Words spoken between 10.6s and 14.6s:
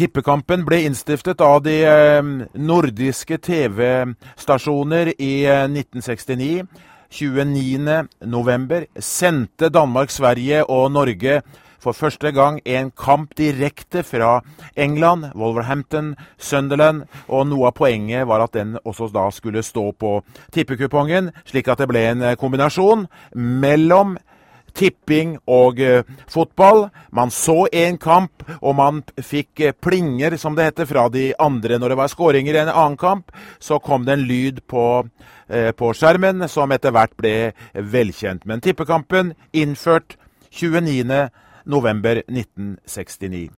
og Norge for første gang en kamp direkte fra